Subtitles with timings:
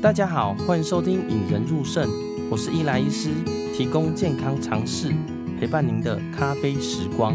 [0.00, 2.08] 大家好，欢迎收听《引人入胜》，
[2.48, 3.30] 我是伊莱医师，
[3.74, 5.08] 提供健康常识，
[5.58, 7.34] 陪伴您的咖啡时光。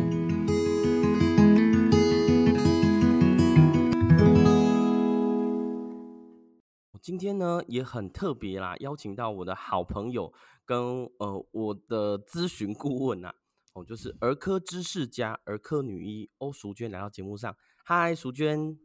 [7.01, 10.31] 今天呢也很特别啦，邀请到我的好朋友
[10.63, 13.35] 跟呃我的咨询顾问呐、啊，
[13.73, 17.53] 哦就是儿科知识家、儿科女医欧淑娟来到节目上。
[17.83, 18.79] 嗨，淑娟。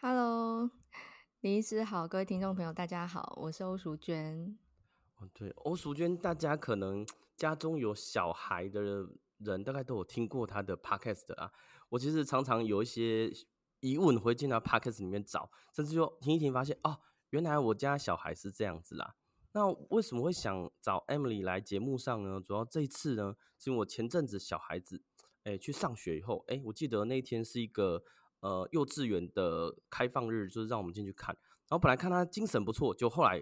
[0.00, 0.70] Hello，
[1.42, 4.58] 李医师好，各位听众朋友大家好，我是欧淑娟。
[5.18, 7.06] 哦，对，欧淑娟，大家可能
[7.36, 9.06] 家中有小孩的
[9.38, 11.52] 人，大概都有听过她的 podcast 啊。
[11.90, 13.32] 我其实常常有一些
[13.78, 16.98] 疑问，会进到 podcast 里面找，甚至就听一听，发现哦。
[17.30, 19.14] 原来我家小孩是这样子啦，
[19.52, 22.40] 那为什么会想找 Emily 来节目上呢？
[22.40, 25.04] 主要这一次呢，是因为我前阵子小孩子，
[25.44, 28.02] 哎、去上学以后，哎、我记得那一天是一个
[28.40, 31.36] 呃幼稚园的开放日，就是让我们进去看。
[31.68, 33.38] 然后本来看他精神不错，就后来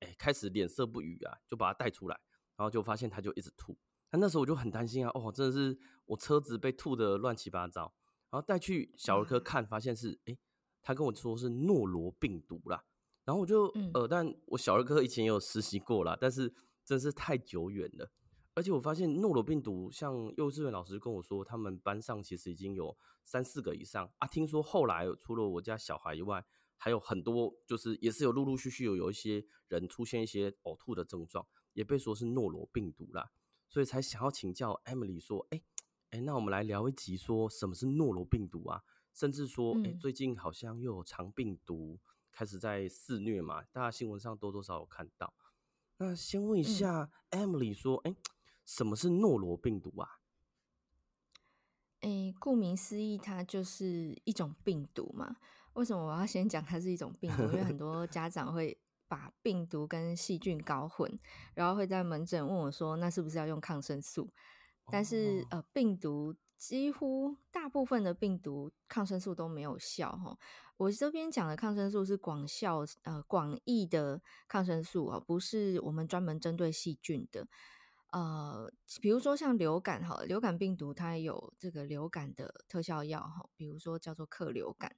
[0.00, 2.18] 哎、欸、开始脸色不语啊，就把他带出来，
[2.56, 3.76] 然后就发现他就一直吐。
[4.10, 7.94] 那那时候我就很担心啊，哦，真的是我车子被吐的乱七八糟。
[8.30, 10.38] 然后带去小儿科看，发现是哎、欸，
[10.82, 12.84] 他跟我说是诺罗病毒啦。
[13.24, 16.52] 然后我就呃，但我小儿科以前也有实习过啦，但是
[16.84, 18.10] 真是太久远了。
[18.58, 24.26] 而且我发现诺罗病毒，像幼稚园老师跟我说，他们班上其实已经有三四个以上啊。
[24.26, 26.44] 听说后来除了我家小孩以外，
[26.76, 33.30] 还有很多，就是也是有陆陆续续有有一些人出现一些呕吐的症状，也被说是诺罗病毒啦。
[33.68, 35.62] 所以才想要请教 Emily 说，哎
[36.10, 38.82] 哎，那我们来聊一集，说什么是诺罗病毒啊？
[39.14, 42.00] 甚至说，哎，最近好像又有肠病毒。
[42.32, 45.32] 开始在肆虐嘛，大家新闻上多多少少有看到。
[46.00, 48.14] 那先问一下 Emily 说，哎、
[48.68, 50.20] 什么是诺罗病毒啊？
[52.00, 55.38] 哎、欸，顾名思义，它就是一种病毒嘛。
[55.72, 57.44] 为什么我要先讲它是一种病毒？
[57.44, 61.18] 因为很多家长会把病毒跟细菌搞混，
[61.54, 64.28] 然后会在门诊问我说，那是不是要用抗生素？
[64.92, 66.36] 但是呃，病毒。
[66.58, 70.36] 几乎大部分的病毒抗生素都没有效哈。
[70.76, 77.46] 我这边讲的抗生素是广效呃广义的抗生素啊，不是我们专门针对细菌的。
[78.10, 84.96] 呃，比如说像流感哈，流感病毒它有这个流感的特效药哈，比如说叫做克流感，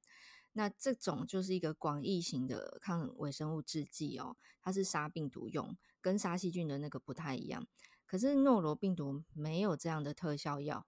[0.52, 7.66] 那这种就是一个广义型的抗微生物制剂哦，它是杀病毒用，跟杀细菌的那个不太一样。
[8.06, 10.86] 可是诺罗病毒没有这样的特效药。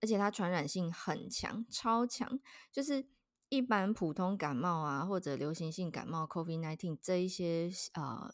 [0.00, 2.38] 而且它传染性很强，超强，
[2.70, 3.06] 就是
[3.48, 8.30] 一般普通感冒啊，或者流行性感冒 （COVID-19） 这一些呃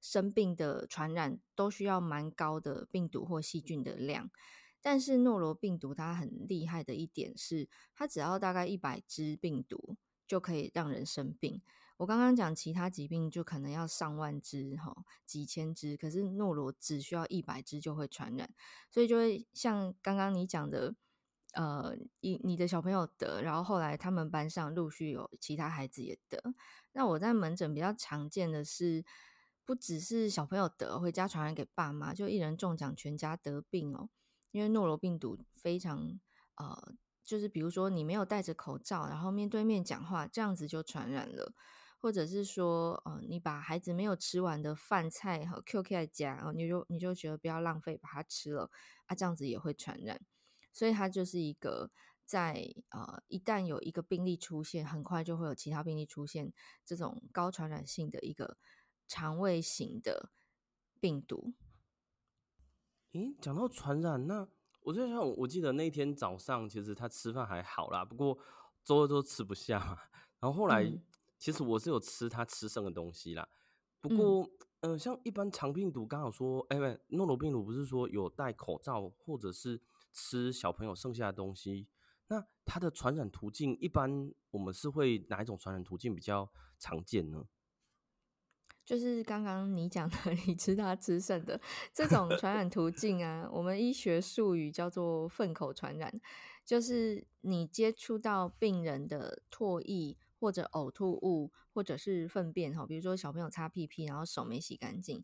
[0.00, 4.30] 生病的传染，都需要蛮高的病毒或细菌的量。
[4.82, 9.96] 但是诺罗病毒它很厉害的一点是，它只要大概一百只病毒
[10.26, 11.62] 就可以让人生病。
[11.98, 18.50] 我刚刚讲其他疾病就可能要上万只哈，几千只，可是诺罗只需要一百只就会传染，
[18.90, 20.94] 所以就会像刚刚你讲的，
[21.54, 26.42] 呃，你你的小朋友得，然后后来他们班上陆续有其他孩子也得。
[26.92, 29.04] 那我在门诊比较常见的是，
[29.64, 34.08] 不只是小朋友得，回家传染给爸妈，就一人中奖，全家得病哦。
[34.50, 36.18] 因为诺罗病毒非常
[36.56, 41.52] 呃，就是比如说你没有戴着口罩，然后面对面讲话，这样子就传染了。
[42.02, 48.70] 或者是说，呃，你把孩子没有吃完的饭菜和 QK 在家，你就你就觉得不要浪费，把它吃了
[49.04, 50.18] 啊，这样子也会传染。
[50.72, 51.90] 所以它就是一个
[52.24, 56.52] 在呃，一旦有一个病例出现，很快就会有其他病例出现，
[56.84, 58.56] 这种高传染性的一个
[59.06, 60.30] 肠胃型的
[61.00, 61.54] 病毒。
[63.12, 64.48] 咦，讲到传染，那
[64.82, 68.38] 我就想，我记得那天早上其实他吃饭还好啦，不过
[68.84, 70.84] 周二都吃不下，然后后来。
[70.84, 71.02] 嗯
[71.40, 73.48] 其实我是有吃他吃剩的东西啦，
[73.98, 74.46] 不过，
[74.80, 79.80] 嗯、呃，像一般肠病毒，刚好说，哎、欸，诺罗病毒不是说有戴口罩或者是
[80.12, 81.88] 吃小朋友剩下的东西，
[82.28, 87.46] 那它的传染途径，一般我们是会哪一种传染途径比较常见呢？
[88.84, 90.16] 就是刚刚你讲的，
[90.46, 91.60] 你吃他吃剩的
[91.92, 96.12] 这种传染途径啊，我们医学术语叫做粪口传染，
[96.64, 100.16] 就是你接触到病人的唾液。
[100.40, 105.22] 或者呕吐物，或者是粪便哈，比如说小朋友擦屁屁，然后手没洗干净，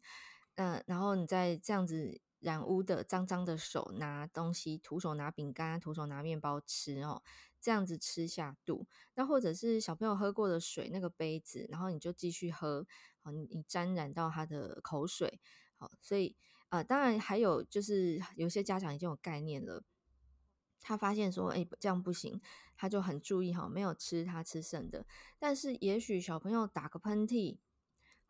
[0.56, 7.23] 嗯，然后你再这样子染污的脏脏的手拿东西，徒手拿饼干，徒手拿面包吃哦，
[7.61, 12.87] 这样子吃下肚，那或者是小朋友喝过的水那个杯子，然后你就继续喝，
[13.23, 15.41] 好，你沾染到他的口水，
[15.77, 16.37] 好，所以
[16.69, 19.83] 呃，当然还有就是有些家长已经有概念了。
[20.81, 22.41] 他发现说：“哎，这样不行。”
[22.79, 25.05] 他就很注意哈，没有吃他吃剩的。
[25.38, 27.59] 但是也许小朋友打个喷嚏，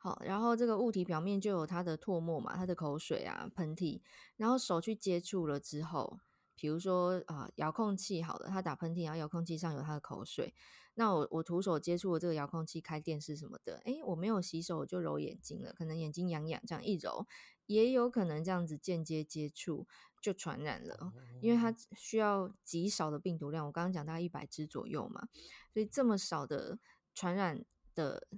[0.06, 4.00] 好，然后这个物体表面就有它的唾沫嘛，它的口水啊、喷嚏，
[4.36, 6.20] 然后手去接触了之后，
[6.54, 10.54] 比如说啊，遥控器好了，它打喷嚏，然后遥控器上有它的口水，
[10.94, 17.26] 那我我徒手接触了这个遥控器，开电视什么的，诶，我没有洗手我就揉眼睛了，可能眼睛痒痒，这样一揉，
[17.66, 19.88] 也有可能这样子间接接触
[20.22, 21.12] 就传染了，
[21.42, 25.26] 因为它需要极少的病毒量，我刚刚讲大概一百只左右嘛，
[25.72, 26.78] 所以这么少的
[27.12, 28.28] 传染的。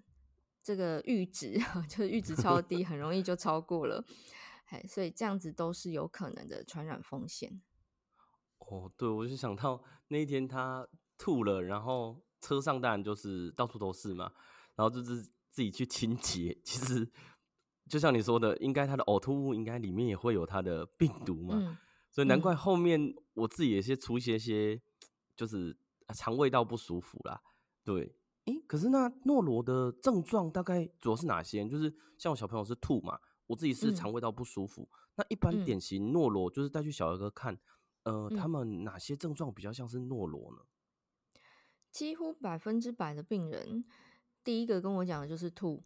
[0.62, 1.58] 这个阈值
[1.88, 4.04] 就是阈值超低，很容易就超过了，
[4.66, 7.62] 哎，所以这样子都是有可能的传染风险。
[8.58, 14.30] 哦，对，我就想到那一天他吐了，然后车上当然就是到处都是嘛，
[14.74, 16.58] 然后就是自己去清洁。
[16.62, 17.10] 其实
[17.88, 21.78] 就像你说的，应该他的呕吐物应该里面也会有他的病毒嘛，嗯、
[22.10, 24.78] 所以难怪后面我自己也是出现一些
[25.34, 25.74] 就是
[26.14, 27.40] 肠胃道不舒服啦，
[27.82, 28.14] 对。
[28.48, 31.68] 诶，可是那诺罗的症状大概主要是哪些？
[31.68, 34.88] 就是像我小朋友是吐嘛，我自己是肠胃道不舒服。
[34.90, 37.58] 嗯、那一般典型诺罗就是带去小儿科看，
[38.04, 40.62] 嗯、呃，他们哪些症状比较像是诺罗呢？
[41.90, 43.84] 几乎百分之百的病人，
[44.42, 45.84] 第一个跟我讲的就是吐，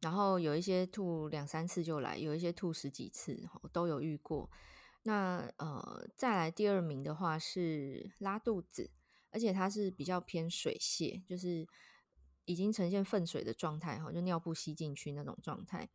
[0.00, 3.38] 然后有一些吐两三次就来，有一些吐十几次，
[3.70, 4.50] 都有遇过。
[5.02, 8.90] 那呃，再来第二名的话是拉肚子。
[9.32, 11.66] 而且它是比较偏水泻，就是
[12.44, 15.88] 已经呈现粪水的状态哈，就尿布吸进去那种状态。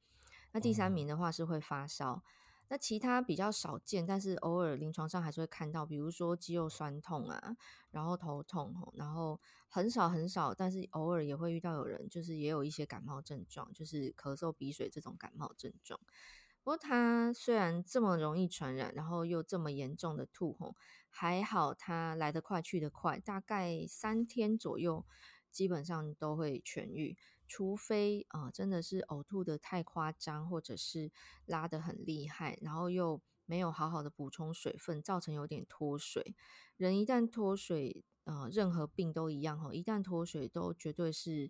[0.52, 2.24] 那第三名的话是会发烧，
[2.70, 7.56] 那其他比较少见，但是偶尔临床上还是会看到，比如说肌肉酸痛啊，
[7.92, 16.00] 然后头痛，然后很少很少，但是偶尔也会遇到有人就是也有一些感冒症状，就是咳嗽、鼻水这种感冒症状。
[16.64, 20.76] 不过它虽然这么容易传染，然后又这么严重的吐吼，
[21.20, 25.04] 还好它来得快去得快，大概三天左右，
[25.50, 27.18] 基本上都会痊愈。
[27.48, 31.12] 除非啊、呃，真的是呕吐的太夸张，或者是
[31.48, 36.36] 拉得很厉害，然后又没有好好的补充水分，造成有点脱水。
[36.76, 41.50] 人一旦脱水，呃，任何病都一样吼，一旦脱水都绝对是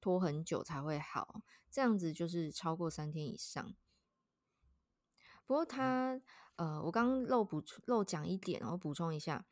[0.00, 3.74] 拖很久才会好，这样子就是超过三天以上。
[5.46, 6.20] 不过他，
[6.60, 9.42] 呃，我刚刚漏补漏讲一点，然后补充一下，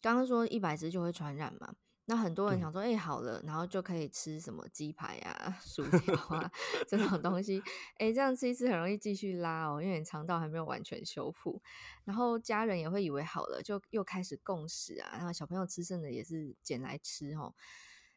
[0.00, 1.74] 刚刚说一百只就会传染嘛，
[2.06, 6.50] 那很多人想说，哎、欸，好了，然后就可以吃什么鸡排啊、 薯条啊
[6.88, 7.60] 这种东西，
[7.98, 11.60] 哎、欸，这样吃一次很容易继续拉哦，因为你肠道还没有完全修复，
[12.04, 17.54] 然后家人也会以为好了，就又开始共食啊，然后小朋友吃剩的也是捡来吃哦，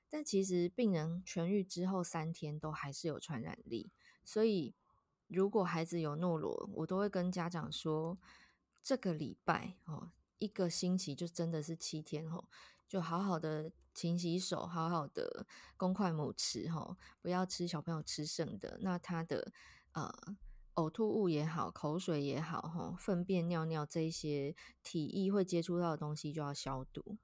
[0.09, 3.91] 但其实病人痊愈之后三天都还是有传染力，
[4.24, 4.74] 所以。
[5.29, 8.17] 如果孩子有诺罗，我都会跟家长说，
[8.83, 12.43] 这个礼拜哦，一个星期就真的是七天哦，
[12.87, 15.45] 就好好的勤洗手，好好的
[15.77, 18.79] 公筷母匙哈，不要吃小朋友吃剩的。
[18.81, 19.51] 那他的
[19.91, 20.11] 呃
[20.75, 27.17] 呕吐物也好，口水也好哈，粪便尿尿这些体液会接触到的东西就要消毒。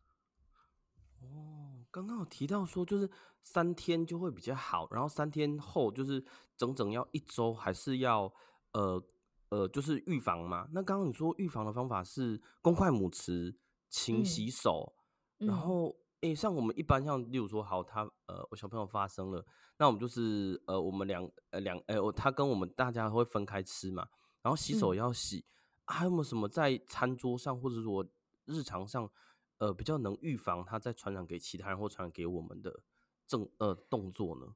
[1.95, 3.09] 刚刚有提到说，就是
[3.41, 6.21] 三天就会比较好，然后三天后就是
[6.57, 8.29] 整整要一周，还是要
[8.73, 9.01] 呃
[9.47, 10.67] 呃，就是预防嘛？
[10.73, 13.55] 那刚刚你说预防的方法是公筷母匙、
[13.89, 14.93] 勤洗手，
[15.39, 19.45] 嗯、然后诶、欸，像我们一般像例如说，好，他呃，我小朋友发生了，
[19.77, 24.05] 那我们就是呃，我们两呃两诶，我、欸、他跟我们大家会分开吃嘛，
[24.41, 25.47] 然后洗手也要洗，嗯
[25.85, 28.05] 啊、还有没有什么在餐桌上或者说
[28.43, 29.09] 日常上？
[29.57, 32.81] 呃，比较能预防它再传染给其他人或传染给我们的
[33.25, 34.55] 正呃动作呢？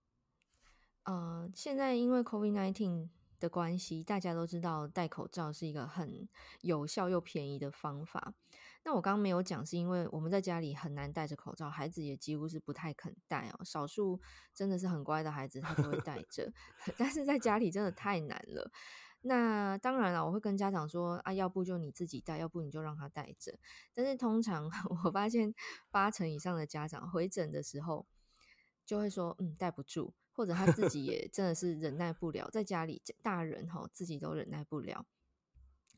[1.04, 6.28] 呃，现在因为 COVID-19 的关系，大家都知道戴口罩是一个很
[6.62, 8.34] 有效又便宜的方法。
[8.84, 13.64] 那我刚刚没有讲，是因为我们在家里很难戴着口罩，孩子也几乎是不太肯戴哦。
[13.64, 14.20] 少数
[14.54, 16.52] 真的是很乖的孩子，他都会戴着，
[16.98, 18.72] 但是在家里真的太难了。
[19.22, 23.60] 那当然了，我会跟家长说啊，要不就你自己带，要不你就让他带着。
[23.94, 24.70] 但是通常
[25.04, 25.54] 我发现
[25.92, 28.08] 八成以上的家长回诊的时候
[28.86, 35.06] 就会说，嗯，带不住，或者他自己也真的是忍耐不了，在家里大人哈自己都忍耐不了。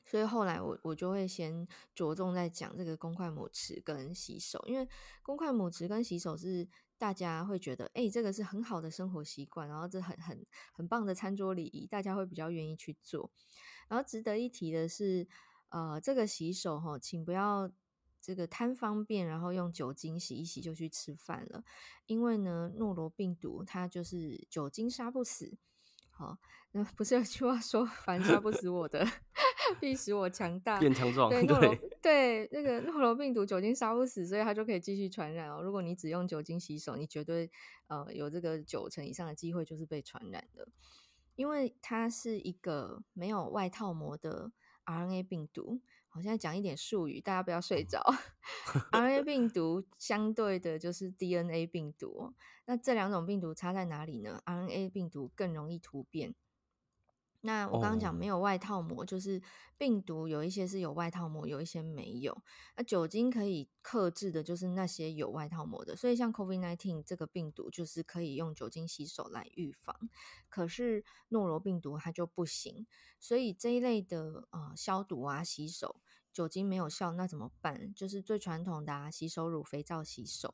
[0.01, 4.88] 所以后来我我就会先着重在讲这个公筷母匙跟洗手，因为
[5.22, 6.68] 公筷母匙跟洗手是。
[7.01, 13.31] 大家会觉得，哎、这个是很好的生活习惯，然后这很很很棒的餐桌礼仪，大家会比较愿意去做。
[13.88, 15.27] 然后值得一提的是，
[15.70, 17.72] 呃，这个洗手哈，请不要
[18.22, 21.63] 这个贪方便，然后用酒精洗一洗就去吃饭了，
[22.05, 25.58] 因为呢，诺罗病毒它就是酒精杀不死，
[26.12, 26.38] 好，
[26.74, 29.03] 那不是有句话说“凡杀不死我的，
[29.80, 31.30] 必使我强大”，变强壮。
[31.30, 35.62] 对，诺罗对那个诺罗病毒酒精杀不死，所以它就可以继续传染哦。
[35.63, 37.50] 如果你只用酒精洗手，你绝对
[37.88, 40.68] 呃有这个九成以上的机会就是被传染的，
[41.36, 44.51] 因为它是一个没有外套膜的
[44.86, 45.82] RNA 病毒。
[46.13, 48.03] 我现在讲一点术语，大家不要睡着。
[48.91, 52.34] RNA 病毒相对的就是 DNA 病毒，
[52.65, 56.36] 那这两种病毒差在哪里呢？RNA 病毒更容易突变。
[57.41, 59.41] 那我刚刚讲没有外套膜，就是
[59.77, 62.38] 病毒有一些是有外套膜，有一些没有。
[62.77, 65.95] 那酒精可以克制的，就是那些有外套膜的。
[65.95, 69.95] 所以像 COVID-19 这个病毒，就是可以用酒精洗手来预防。
[70.50, 72.86] 可是诺罗病毒它就不行。
[73.19, 76.00] 所以这一类的呃消毒啊、洗手，
[76.31, 77.91] 酒精没有效，那怎么办？
[77.95, 80.53] 就是最传统的啊，洗手乳、肥皂洗手。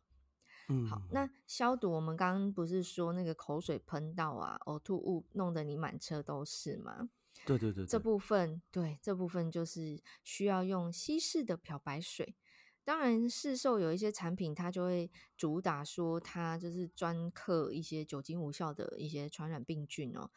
[0.69, 7.09] 嗯，好，那消毒，我们刚刚不是说那个口水喷到啊，呕吐物弄得你满车都是吗？
[7.45, 12.35] 对对对，对，这部分对这部分就是需要用稀释的漂白水。
[12.83, 20.29] 当然，市售有一些产品，它就会主打说它就是专克一些酒精无效的一些传染病菌哦。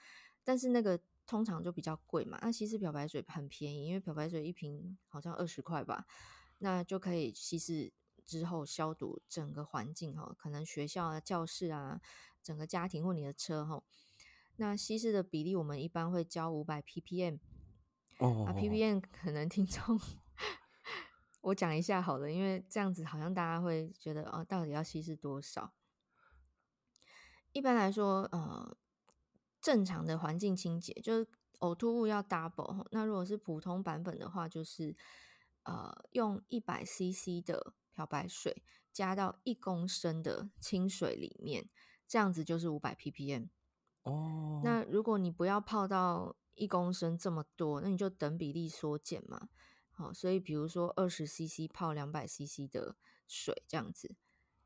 [0.44, 2.38] 但是那个通常就比较贵嘛。
[2.42, 6.06] 那稀释漂白水很便宜，因为漂白水一瓶好像二十块吧，
[6.58, 7.92] 那就可以稀释。
[8.26, 12.00] 之后消毒整个环境哈，可能学校啊、教室啊，
[12.42, 13.82] 整个家庭或你的车哈。
[14.56, 17.38] 那稀释的比例，我们一般会教五百 ppm。
[18.18, 18.44] 哦。
[18.46, 19.98] 啊，ppm 可能听众，
[21.40, 25.72] 我讲一下好了，因为这样子好像大家会觉得哦，到底要稀释多少？
[27.52, 28.76] 一般来说，呃，
[29.60, 31.26] 正常的环境清洁就是
[31.60, 32.86] 呕吐物要 double。
[32.90, 34.94] 那如果是普通版本的话，就是
[35.62, 37.72] 呃，用一百 cc 的。
[37.94, 41.68] 漂白水加到一公升的清水里面，
[42.08, 43.48] 这样子就是五百 ppm。
[44.02, 49.48] 哦，那如果你不要泡到一公升这么多，那你就等比例缩减嘛。
[49.90, 52.96] 好，所以比如说二十 cc 泡两百 cc 的
[53.28, 54.16] 水，这样子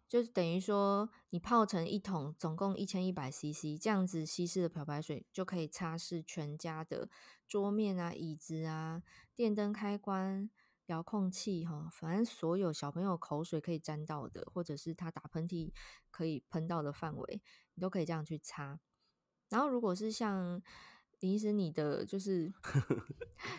[0.09, 7.09] 就是等于说你泡成一桶，总共一千一百 cc，这样子稀释的漂白水就可以擦拭全家的
[7.49, 9.03] 桌面啊、椅子啊、
[9.35, 10.49] 电灯开关。
[10.87, 15.73] 遥控器哈，反正所有小朋友口水可以沾到的，或者是他打喷嚏
[16.11, 17.43] 可以喷到的范围，
[17.75, 18.79] 你都可以这样去擦。
[19.49, 20.61] 然后，如果是像
[21.21, 22.53] 林医师你的， 就是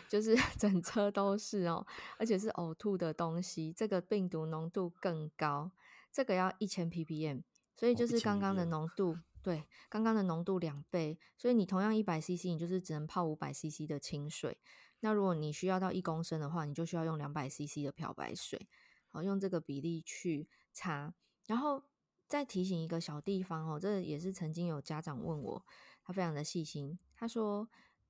[0.08, 1.84] 就 是整车都是哦，
[2.18, 5.72] 而且是呕吐的东西，这个病毒浓度更高，
[6.12, 7.42] 这个要一千 ppm，
[7.74, 14.58] 所以就是刚刚的浓度，对，刚刚的浓度两倍，所以你同样一百 cc，你就是只能泡五百 cc 的清水。
[15.00, 18.68] 那如果你需要到一公升的话，你就需要用两百 CC 的漂白水，
[19.08, 21.14] 好，用这个比例去擦。
[21.46, 21.84] 然后
[22.26, 25.64] 再提醒一个小地方哦，这也是曾经有家长问我，
[26.02, 27.68] 他非常的细心，他说：“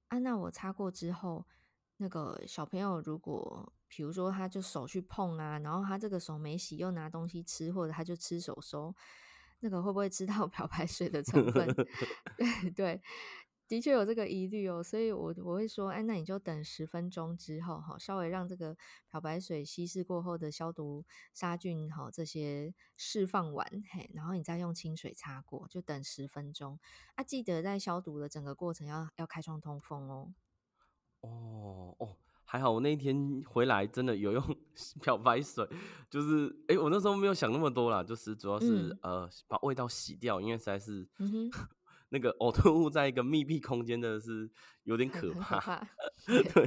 [0.09, 1.47] 啊，那我擦过之后，
[1.99, 8.95] 那个小朋友如果比如说他就手去碰啊，然后他这个手没洗又拿东西吃，或者他就吃手手，
[9.61, 11.67] 那个会不会知道 漂白水的成分？”
[12.39, 13.03] 对 对。
[13.69, 18.77] 的确有这个疑虑哦，所以我我会说，哎，那你就等十分钟之后哈，稍微让这个
[19.11, 21.05] 漂白水稀释过后的消毒
[21.35, 26.79] 杀菌哈，这些释放完嘿，然后你再用清水擦过，就等十分钟
[27.17, 27.25] 啊。
[27.25, 30.33] 记得在消毒的整个过程要要开窗通风哦。
[31.23, 34.57] 哦哦，还好我那一天回来真的有用
[35.03, 35.69] 漂白水，
[36.09, 41.09] 就是哎，我那时候没有想那么多啦，就是主要是、嗯、呃把味道洗掉，因为实在是。
[42.09, 44.51] 那个呕吐物在一个密闭空间的是
[44.85, 45.89] 有点可怕，可 怕
[46.55, 46.67] 对。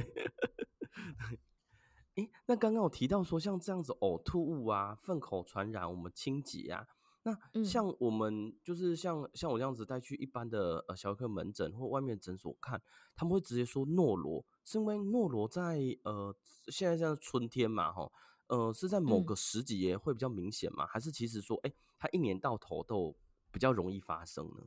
[2.16, 6.86] 诶、欸，那刚刚我提到说，像这样子呕吐物啊、粪口传染，我们清洁啊，
[7.22, 12.82] 那像我们就是像像我这样子带去一般的呃小儿科门诊或外面诊所看，
[13.14, 16.34] 他们会直接说诺罗，是因为诺罗在呃
[16.66, 18.12] 现在像春天嘛，吼，
[18.48, 23.16] 呃是在某个时节会比较明显嘛、嗯，还是其实说，哎、欸，它一年到头都
[23.52, 24.66] 比较容易发生呢？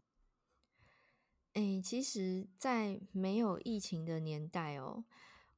[1.54, 5.06] 哎、欸，其实，在没有疫情的年代哦，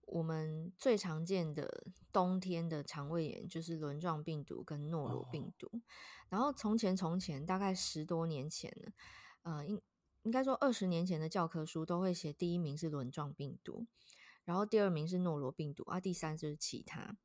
[0.02, 5.68] 我们最常见的冬天的肠胃炎就是轮状病毒跟诺罗病毒。
[5.72, 5.82] Oh.
[6.28, 8.92] 然后从前从前，大概十多年前呢，
[9.44, 9.82] 呃，应
[10.24, 13.86] 应该说二十年前的教科书都会写第一名是轮状病毒，
[14.44, 17.16] 然后第二名是诺罗病毒啊，第三就是其他。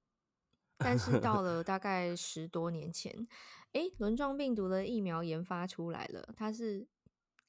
[0.78, 3.26] 但是 到了大概十多年前，
[3.72, 6.86] 哎，轮状病毒的疫苗研发出来了，它是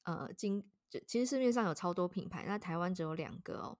[0.02, 0.68] 呃经。
[1.06, 3.78] 其实市面上有超多品牌，那台湾只有两个哦。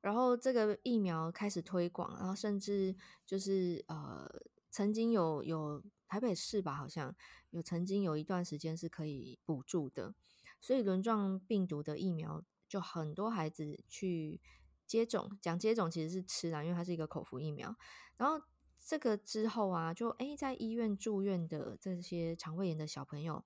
[0.00, 2.96] 然后这个疫苗开始推广，然后甚至
[3.26, 4.26] 就是呃，
[4.70, 7.14] 曾经有有台北市吧，好像
[7.50, 10.14] 有曾经有一段时间是可以补助的。
[10.60, 14.40] 所以轮状病毒的疫苗就很多孩子去
[14.86, 17.76] 接种，讲接种其实是吃啦，因为它是一个口服疫苗。
[18.16, 18.44] 然后
[18.78, 23.44] 这个之后啊，就诶在医院住院的这些肠胃炎的小朋友，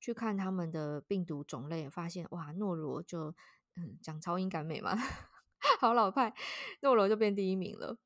[0.00, 3.34] 去看他们的病毒种类，发现哇，诺罗就
[3.76, 4.96] 嗯讲超英赶美嘛，
[5.80, 6.34] 好老派，
[6.80, 7.98] 诺罗就变第一名了。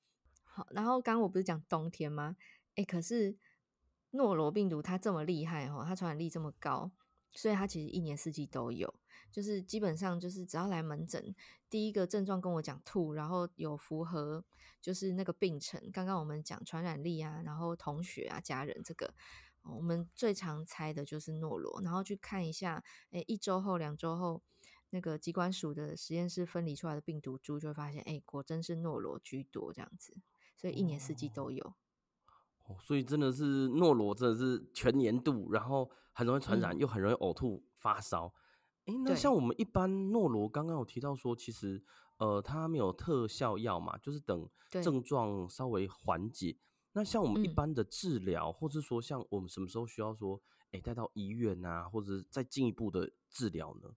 [0.45, 2.37] 好，然后刚刚我不是讲冬天吗？
[2.75, 3.37] 诶可是
[4.11, 6.91] 诺罗病毒它这么厉害哦，它传染力这么高，
[7.33, 8.95] 所以它其实一年四季都有。
[9.31, 11.35] 就是基本上就是只要来门诊，
[11.71, 14.45] 第一个症状跟我讲吐，然后有符合
[14.83, 15.81] 就是那个病程。
[15.91, 19.15] 刚刚我们讲传染力啊，然后同学啊、家人这个，
[19.65, 21.81] 我们最常猜的就是诺罗。
[21.83, 24.43] 然后去看一下，诶一周后、两周后，
[24.91, 30.17] 那个机关署的实验室分离出来的病毒株，就会发现，诶果真是诺罗居多这样子。
[30.57, 31.75] 所以一年四季都有。
[32.65, 38.33] 哦，所以真的是诺罗，真的是全年度，然后很容易传染，嗯、又很容易呕吐、发烧。
[38.85, 41.83] 哎，那像我们一般诺罗，刚刚有提到说，其实
[42.19, 46.57] 呃，它没有特效药嘛，就是等症状稍微缓解。
[46.93, 50.41] 那像我们一般的治疗，嗯、或是说像我们什么时候需要说，
[50.73, 53.91] 哎，带到医院啊，或者是再进一步的治疗呢？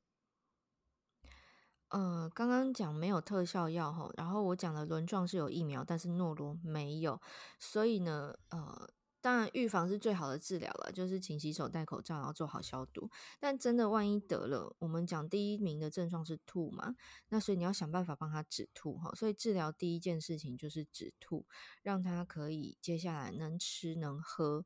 [1.90, 7.22] 呃，刚刚讲没有特效药哈，然后我讲的轮状是有疫苗，但是诺罗没有，
[7.60, 8.90] 所以呢，呃。
[9.26, 13.10] 当然，预防是最好的治疗了，就是勤洗手、戴口罩，然后做好消毒。
[13.40, 16.96] 但真的万一得了，我们讲第一名的症状是吐嘛，
[17.30, 19.12] 那所以你要想办法帮他止吐哈。
[19.16, 21.44] 所以治疗第一件事情就是止吐，
[21.82, 24.64] 让他可以接下来能吃能喝，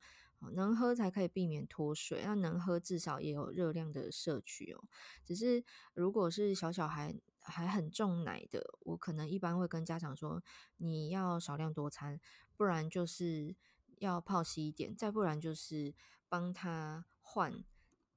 [0.51, 2.23] 能喝才可以避免脱水。
[2.25, 4.83] 那能喝至少也有热量的摄取哦。
[5.23, 5.63] 只是
[5.93, 10.43] 如果是小小孩还很重奶的，我可能一般会跟家长说，
[10.75, 12.19] 你要少量多餐，
[12.57, 13.55] 不然就是。
[13.99, 15.93] 要泡稀一点，再不然就是
[16.27, 17.63] 帮他换，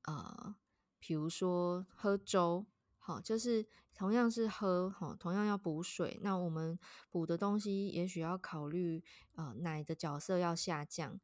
[0.05, 0.57] 呃，
[0.99, 2.67] 比如说喝粥，
[2.99, 6.79] 好，就是同样是喝，好，同样要补水，那我们
[7.11, 11.21] 补的东西也许要考虑，呃，奶的角色要下降。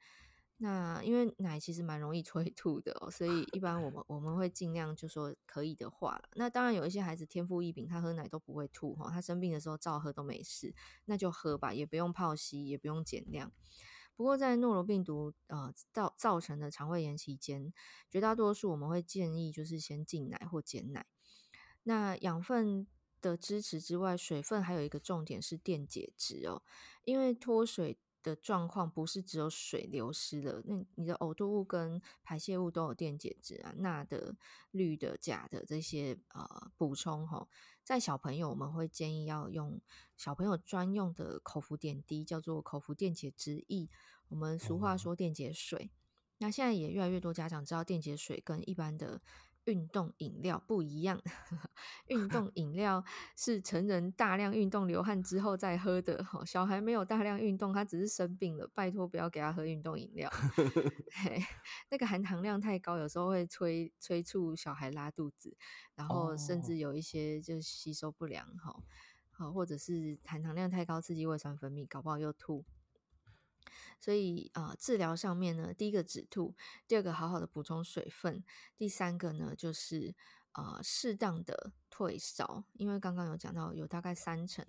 [0.61, 13.53] 那因为奶其实蛮容易催吐的哦，所以一般我们 我们会尽量就说可以的话，那当然有一些孩子天赋异禀，他喝奶都不会吐哈，他生病的时候照喝都没事，那就喝吧，也不用泡稀，也不用减量。
[14.19, 17.73] 不过，在诺如病毒呃造造成的肠胃炎期间，
[18.11, 21.07] 绝大多数我们会建议就是先进奶或减奶。
[21.85, 22.89] 那养分
[23.21, 26.65] 的支持之外，水分还有一个重点是电解质哦，
[27.05, 27.97] 因为脱水
[28.29, 34.37] 的状况不是只有水流失了，那你的呕吐物跟排泄物都有电解质啊，钠的、
[34.71, 37.49] 氯的、钾的这些呃补充哈。
[37.83, 39.81] 在小朋友，我们会建议要用
[40.17, 43.89] 小朋友专用的口服点滴，叫做口服电解质液。
[44.29, 45.91] 我们俗话说电解水。
[46.41, 49.21] 那现在也越来越多家长知道电解水跟一般的
[49.69, 51.21] 运动饮料不一样。
[52.09, 53.05] 运动 饮料
[53.37, 60.31] 是成人大量运动流汗之后再喝的，小孩没有大量运动，他只是生病了，拜托不要给他喝运动饮料。
[61.91, 65.55] 那个含糖量太高，有时候会催催促小孩拉肚子。
[65.95, 68.75] 然后甚至有一些就吸收不良哈，
[69.33, 72.65] 好，或者是含糖量太高，刺激胃酸分泌，搞不好又吐。
[73.99, 76.55] 所以啊、呃，治疗上面呢，第一个止吐，
[76.87, 78.45] 第二个好好的补充水分，
[78.77, 80.15] 第三个呢就是
[80.53, 84.65] 啊、呃，适当的退烧，因为刚刚有讲到，有大概三成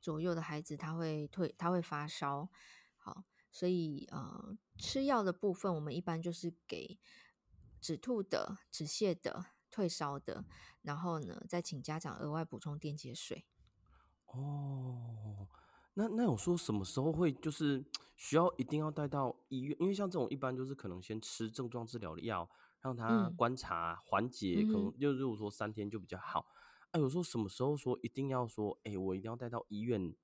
[0.00, 2.48] 左右的孩子他会退，他会发烧。
[2.96, 6.98] 好，所以呃，吃药的部分，我们一般就是给
[7.80, 9.46] 止吐的、止泻的。
[9.74, 10.44] 退烧的，
[10.82, 13.46] 然后呢，再请家长额外补充电解水。
[14.26, 15.48] 哦，
[15.94, 17.84] 那那有说什么时候会就是
[18.16, 19.76] 需要一定要带到医院？
[19.80, 22.48] 因为像这种一般就是可能先吃症状治疗的药，
[22.80, 26.46] 让他观察缓解，嗯、可能就如果说三天就比较好。
[26.90, 30.14] 哎、啊，有说什么时候说一定要说，哎，我一定要带到医院，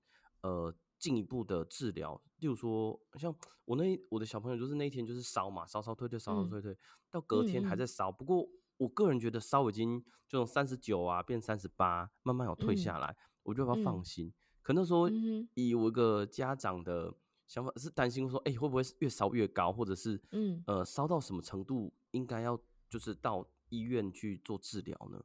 [0.42, 2.20] 呃，进一步的治疗。
[2.38, 6.78] 例如说，像我那我的小朋友就是那一天就是烧嘛，烧烧退退，烧烧退退，嗯、
[7.10, 8.48] 到隔天还在烧，嗯、不过。
[8.78, 14.32] 我个人觉得烧已经就从三十九啊变三十八，慢慢有退下来，嗯、我就要放心。
[14.68, 15.10] 嗯、可能说
[15.54, 17.14] 以我一个家长的
[17.46, 25.24] 想法是担心说，哎、欸，会不会越烧越高，或者是嗯呃烧到什么程度应该要就是到医院去做治疗呢？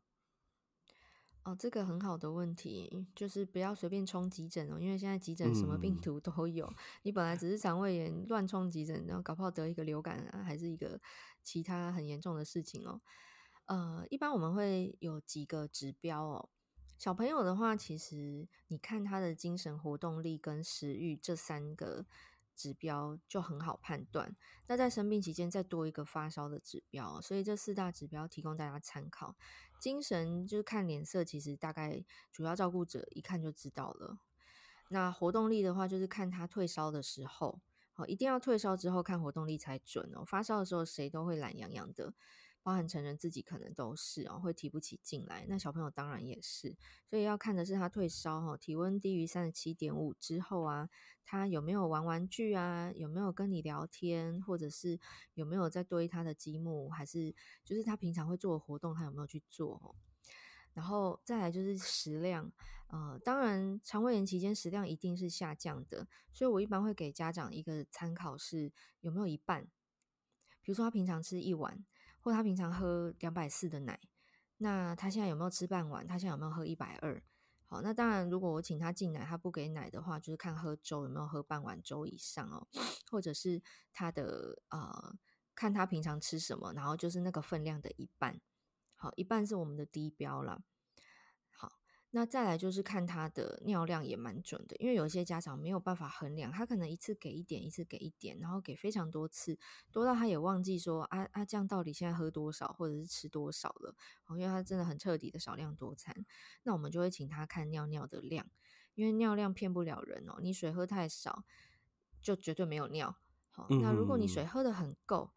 [1.43, 6.65] 哦，这个很好的问题，就是不要随便冲急诊哦，因为现在急诊什么病毒都有。
[6.65, 10.97] 嗯、你本来只是肠胃炎，乱冲急诊，然后搞不好得一个流感啊，还是一个
[11.43, 13.01] 其他很严重的事情哦。
[13.65, 16.49] 呃，一般我们会有几个指标哦。
[17.03, 22.05] 小朋友的话，其实你看他的精神活动力跟食欲这三个
[22.55, 24.33] 指标就很好判断。
[24.67, 29.35] 那在生病期间再多一个发烧的指标，所以这四大指标提供大家参考。
[29.81, 34.19] 精神就是看脸色，其实大概主要照顾者一看就知道了。
[34.87, 37.59] 那活动力的话，就是看他退烧的时候，
[37.91, 40.23] 好，一定要退烧之后看活动力才准哦。
[40.23, 42.13] 发烧的时候谁都会懒洋洋的。
[42.63, 45.45] 包含成人自己可能都是哦，会提不起劲来。
[45.49, 50.89] 那小朋友当然也是，所以要看的是他退烧哈，体温低于三十七点五之后啊，
[51.25, 54.97] 他有没有玩玩具啊，有没有跟你聊天，或者是
[55.33, 59.95] 有没有在堆他的积木，还是就是他平常会做的活动，他有没有去做？
[60.73, 62.49] 然后再来就是食量，
[62.87, 68.71] 呃，当然肠胃炎期间食量一定是下降的，所以我一般会给家长一个参考是
[69.01, 69.65] 有没有一半，
[70.61, 71.85] 比如说他平常吃一碗。
[72.23, 73.99] 或他平常喝两百四的奶，
[74.57, 76.07] 那他现在有没有吃半碗？
[76.07, 77.21] 他现在有没有喝一百二？
[77.65, 82.65] 好，那当然，如果我请他进奶，他不给奶的话，就是看喝粥有没有喝半碗粥以上哦，
[83.11, 85.15] 或者是他的呃，
[85.53, 88.39] 看他平常吃什么，然后就是那个分量的一半，
[88.95, 90.63] 好，一半是我们的低标了。
[92.15, 99.57] 那再来就是看他的尿量也蛮准的，因为有些家长没有办法衡量，他可能一次给一点，一次给一点，然后给非常多次，
[99.91, 103.95] 多到他也忘记说啊啊，这样到底现在喝多少，或者是吃多少了，
[104.29, 106.15] 因为他真的很彻底的少量多餐，
[106.61, 108.45] 那我们就会请他看尿尿的量，
[108.93, 111.43] 因为尿量骗不了人哦，你水喝太少
[112.21, 113.17] 就绝对没有尿，
[113.49, 115.31] 好，那如果你水喝的很够，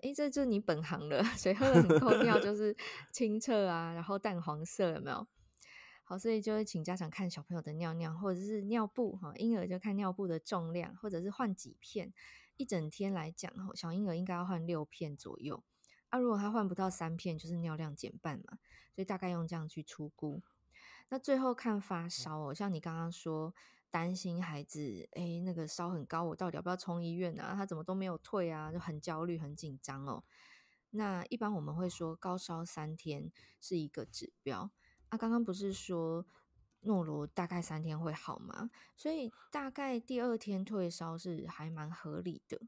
[0.00, 2.74] 诶，这这你本行了， 水喝的很够，尿就是
[3.12, 5.26] 清澈啊，然后淡黄色，有没有？
[6.08, 12.14] 好，所以就会请家长看小朋友的尿尿，或者是尿布哈，婴儿就看尿布的重量，或者是换几片。
[12.56, 15.64] 一整天来讲，小婴儿应该要换六片左右。
[16.10, 18.58] 啊，如果他换不到三片，就是尿量减半嘛。
[18.94, 20.40] 所以大概用这样去出估。
[21.08, 23.52] 那最后看发烧哦，像你刚刚说
[23.90, 27.56] 担心孩子，诶，那个烧很高，我到底要不要冲医院啊？
[27.56, 28.70] 他怎么都没有退啊？
[28.70, 30.22] 就很焦虑、很紧张哦。
[30.90, 34.70] 那一般我们会说高烧三天是一个指标。
[35.08, 36.26] 啊，刚刚不是说
[36.80, 38.70] 诺罗大概三天会好吗？
[38.96, 42.60] 所以大概第二天退烧是还蛮合理的，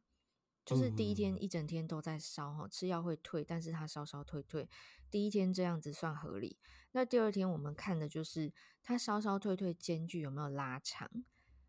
[0.65, 4.69] 就是第一天一整天都在烧哈，吃药会退，但是他烧烧退退，
[5.11, 6.59] 第一天这样子算合理。
[6.93, 11.09] 那第二天我们看的就是他烧烧退退间距有没有拉长，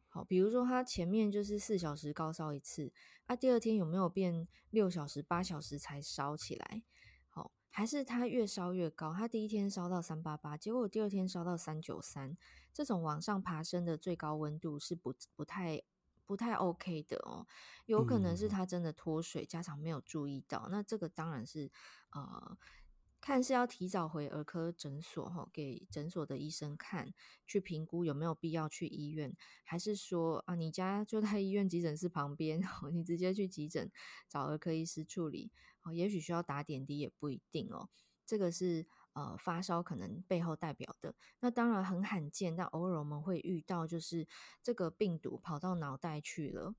[0.08, 2.92] 好，比如说他前面就是四小时高烧一次，
[3.26, 6.84] 啊，第二天有没有变六小时、八小时才烧起来？
[7.70, 12.36] 还是它越烧越高，它第一天烧到三八八，结果第二天烧到三九三，
[12.74, 15.82] 这种往上爬升的最高温度是不不太
[16.26, 17.46] 不太 OK 的哦，
[17.86, 21.72] 有可能是他真的脱水，家长没有注意到，那这个当然是
[22.12, 22.58] 呃。
[23.22, 27.14] 看是要提早回儿科诊所哈，给诊所的医生看，
[27.46, 32.62] 去评估有没有必要去医院，还是说啊，你家就在医院急诊室旁边，
[32.94, 33.92] 你直接去急诊
[34.28, 35.52] 找儿科医师处理，
[35.94, 37.90] 也许需要打点滴也不一定哦。
[38.26, 44.28] 这个是呃发烧可能背后代表的，那当然很罕见，但偶尔我们会遇到，就是
[44.64, 46.74] 这个病毒跑到脑袋去了，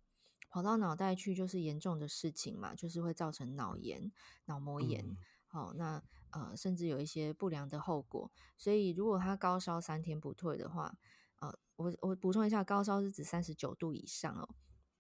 [0.49, 4.11] 跑到脑袋去就是严重的事情嘛，就是会造成脑炎、
[4.47, 5.17] 脑膜炎。
[5.47, 6.03] 好，那。
[6.33, 10.97] 呃，甚至有一些不良的后果，所以如果他高烧三天不退的话，
[11.41, 14.49] 呃，我我补充一下，高烧是指三十九度以上哦，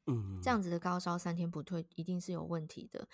[0.07, 3.09] 嗯，这样子的高烧三天不退，一定是有问题的，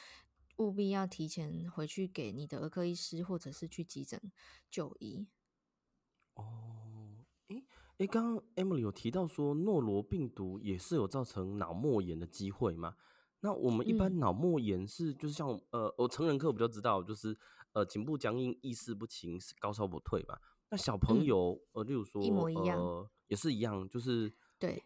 [0.56, 4.20] 务必要提前回去给你的儿科医师，或者是去急诊
[4.70, 5.26] 就医。
[6.34, 7.64] 哦，诶
[7.98, 12.94] 诶，刚刚 Emily 有提到说诺罗病毒也是有造成脑膜炎的机会吗？
[13.40, 17.36] 那我们一般脑膜炎是就是像、嗯、呃，我成人课比较知道，就是。
[17.76, 20.40] 呃，颈部僵硬、意识不清、高烧不退吧？
[20.70, 24.82] 那小朋友，嗯、呃，例如说，一模一样，呃，也是一样，就是对，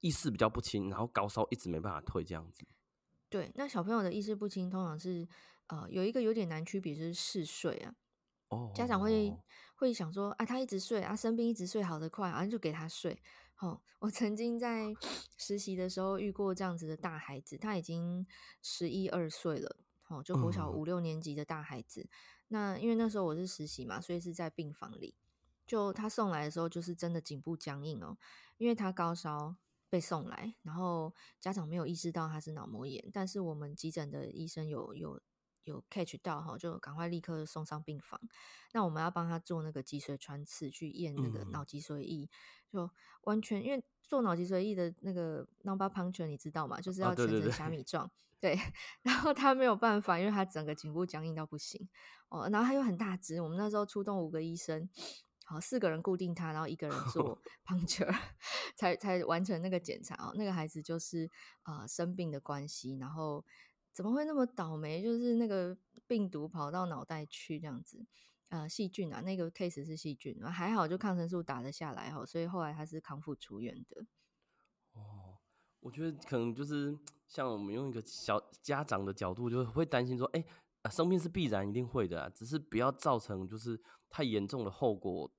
[0.00, 2.66] 意识比较不清，然后高烧一直没办法退，这样子。
[3.28, 5.28] 对，那小朋友的意识不清，通常是
[5.68, 7.94] 呃，有一个有点难区别，就是嗜睡啊。
[8.48, 8.72] 哦。
[8.74, 9.32] 家长会
[9.76, 13.22] 会想说啊，他一直睡啊，生病一直睡，好得快，啊，就给他睡。
[13.60, 14.92] 哦，我曾经在
[15.38, 18.26] 实习的时候遇过这样子的大孩子，他已经
[18.60, 19.76] 十一二岁了。
[20.10, 22.10] 哦，就国小五六年级的大孩子，嗯，
[22.48, 25.16] 那因为那时候我是实习嘛，所以是在病房里。
[25.66, 28.18] 就他送来的时候，就是真的颈部僵硬哦，
[28.58, 29.54] 因为他高烧
[29.88, 35.20] 被送来，然后家长没有意识到他是脑膜炎，但是我们急诊的医生有有
[35.64, 38.20] 有 catch 到哈，就赶快立刻送上病房。
[38.72, 42.28] 那我们要帮他做那个脊髓穿刺去验那个脑脊髓液，
[42.72, 42.90] 嗯，就
[43.22, 46.80] 完全因为做脑脊髓液的那个 number puncture 你知道吗？
[46.80, 48.04] 就是要全程虾米状。
[48.06, 51.88] 哦，对对对对， 然后他没有办法，因为他整个颈部僵硬到不行
[52.30, 54.88] 哦，然后他又很大只，我们那时候出动五个医生，
[55.44, 58.10] 好四个人固定他，然后一个人做 puncture，
[58.76, 60.32] 才才完成那个检查哦。
[60.36, 61.30] 那个孩子就是
[61.64, 63.44] 呃生病的关系，然后
[63.92, 65.02] 怎么会那么倒霉？
[65.02, 65.76] 就是那个
[66.06, 68.06] 病毒跑到脑袋去这样子，
[68.48, 74.06] 呃细菌啊，那个 case 是细菌，还好就抗生素打得下来哈，所以后来他是康复出院的。
[74.92, 75.38] 哦，
[75.80, 80.44] 我觉得可能就是像我们用一个小家长的角度，就会担心说，哎。
[80.82, 85.30] 啊，生病是必然一定会的啊，只是不要造成就是太严重的后果，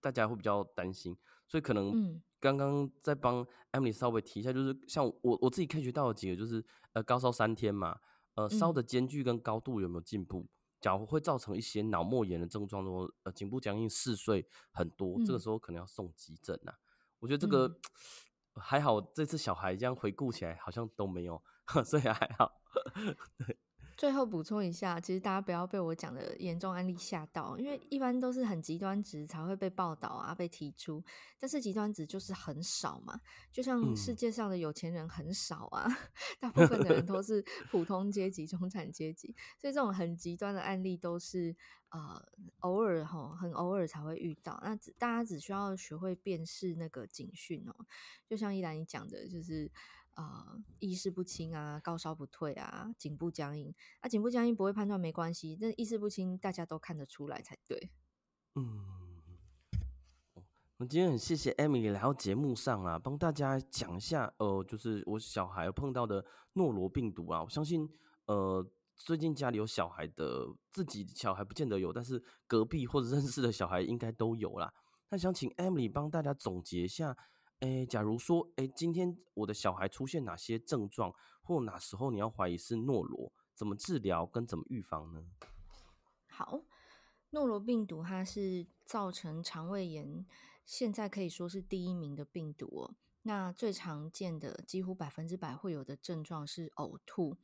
[0.00, 1.14] 大家会比较担心。
[1.46, 7.98] 所以可能刚刚在帮 Emily 稍微提一下，就是像我我自己 catch 到的几个，就是呃高烧三天嘛，
[8.34, 10.46] 呃烧的间距跟高度有没有进步？
[10.80, 16.72] 假如会造成一些脑膜炎的症状，说呃颈部僵硬、嗜睡很多，这个时候可能要送急诊呐。
[17.18, 17.80] 我觉得这个
[18.54, 21.42] 还好，这次小孩这样回顾起来好像都没有，
[21.84, 22.52] 所以还好。
[23.38, 23.58] 对。
[23.96, 31.02] 最后补充一下，其实大家不要被我讲的严重案例吓到，因为一般都是很极端值才会被报道啊，被提出。
[31.38, 33.18] 但是极端值就是很少嘛，
[33.50, 35.96] 就像世界上的有钱人很少啊，嗯、
[36.38, 41.56] 大部分的人都是普通阶级、中产阶级，所以这种很极端的案例都是
[41.88, 42.22] 呃
[42.58, 44.60] 偶尔哈，很偶尔才会遇到。
[44.62, 47.74] 那大家只需要学会辨识那个警讯哦，
[48.28, 49.70] 就像依兰你讲的，就是。
[50.16, 53.74] 啊、意识不清啊，高烧不退啊，颈部僵硬。
[54.00, 57.90] 啊，颈部僵硬不会判断没关系，但意识不清大家都看得出来才对。
[58.54, 59.22] 嗯，
[60.78, 66.24] 我今天很谢谢 Emily 来到节目上啊，帮大家讲一下，呃，就是我小孩碰到的
[66.54, 67.44] 诺罗病毒啊。
[67.44, 67.86] 我相信，
[68.24, 74.72] 呃，最近家里有小孩的，自己小孩不见得有，但是隔壁或者认识的小孩应该都有啦。
[75.10, 77.14] 那想请 Emily 帮大家总结一下。
[77.60, 85.24] 诶，假如说，诶，今天我的小孩出现哪些症状，或哪时候你要怀疑是诺罗，怎么治疗跟怎么预防呢？
[86.28, 86.60] 好，
[87.30, 90.26] 诺罗病毒它是造成肠胃炎，
[90.66, 92.94] 现在可以说是第一名的病毒哦。
[93.22, 97.38] 那最常见的，几乎百分之百会有的症状是呕吐。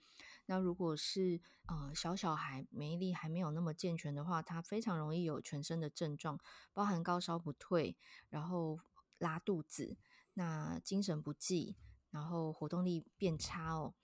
[0.44, 6.38] 那如果是呃小小孩免疫力还没有那么健全的话，他非常容易有全身的症状，
[6.75, 7.96] 包含高烧不退，
[8.29, 8.79] 然后。
[9.22, 9.96] 拉肚子，
[10.35, 11.76] 那精神不济，
[12.11, 13.94] 然后活动力变差哦，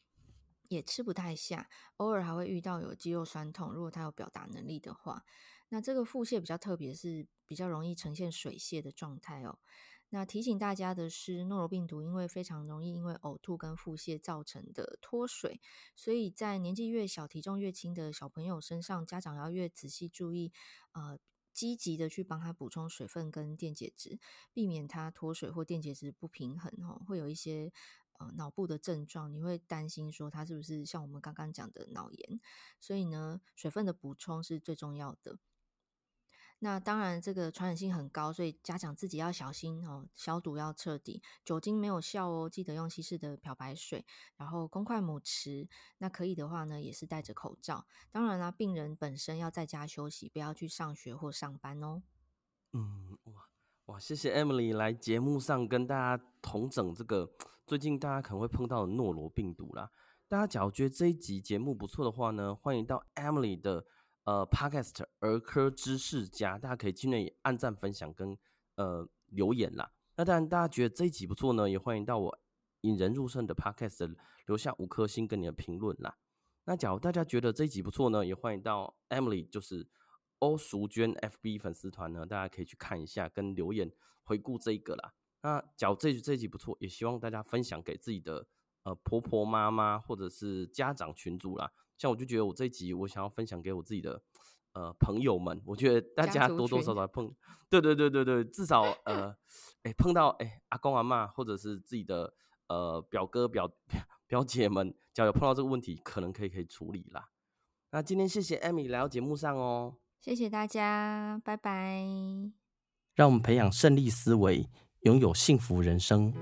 [0.69, 3.73] 也吃不太下，偶尔还会遇到有肌肉酸痛。
[3.73, 5.25] 如果他有表达能力的话，
[5.71, 9.59] 那这个腹泻比较特别，是比较容易呈现水泻的状态哦。
[10.11, 15.61] 那提醒大家的是，诺罗病毒因为非常容易因为呕吐跟腹泻造成的脱水，
[15.97, 20.53] 所以在年纪越小、体重越轻的小朋友身上，家长要越仔细注意，
[20.93, 21.19] 呃。
[21.59, 24.21] 积极的去帮他补充水分跟电解质，
[24.53, 27.73] 避免他脱水或电解质不平衡哦，会有一些
[28.21, 32.41] 呃脑部的症状，你会担心说他是不是像我们刚刚讲的脑炎，
[32.79, 35.41] 所以呢，水分的补充是最重要的。
[36.61, 44.05] 那当然，这个传染性很高，所以家长自己要小心哦，消毒要彻底，酒精没有效哦，记得用稀释的漂白水，
[44.37, 45.69] 然后公筷母匙，
[45.99, 47.87] 那可以的话呢，也是戴着口罩。
[48.11, 52.03] 当然啦，病人本身要在家休息，不要去上学或上班哦。
[52.73, 53.49] 嗯，哇
[53.87, 57.31] 哇，谢谢 Emily 来节目上跟大家同整这个
[57.69, 59.93] 最近大家可能会碰到的诺罗病毒啦。
[60.27, 63.87] 大家假如觉得这一集节目不错的话呢，欢迎到 Emily 的。
[64.29, 68.37] 呃，Podcast 儿科知识家，大家可以进来按赞、分享跟
[68.75, 69.91] 呃留言啦。
[70.17, 72.39] 那当然，大家觉得这一集不错呢，也欢迎到我
[72.83, 74.15] 引人入胜的 Podcast
[74.45, 76.19] 留下五颗星跟你的评论啦。
[76.65, 79.89] 那假如大家觉得这一集不错呢，也欢迎到 Emily 就是
[80.41, 83.91] 欧淑娟 FB 粉丝团呢，大家可以去看一下跟留言
[84.25, 85.15] 回顾这个啦。
[85.41, 88.47] 那假如这这一集不错，也希望大家分享给自己的
[88.83, 91.73] 呃婆婆妈妈或者是家长群组啦。
[91.99, 94.23] 像我就觉得我这一集我想要分享给我自己的
[94.73, 97.31] 呃朋友们，我觉得大家多多少少碰，
[97.69, 99.29] 对对对对对，至少呃，
[99.83, 102.33] 哎、欸、碰到哎、欸、阿公阿嬷或者是自己的
[102.69, 103.71] 呃表哥表
[104.27, 107.29] 表姐们，只要有碰到这个问题，可能可以可以处理啦。
[107.91, 112.05] 那今天谢谢 Emily 来到节目上哦，谢谢大家，拜拜。
[113.15, 114.69] 让我们培养胜利思维，
[115.01, 116.33] 拥有幸福人生。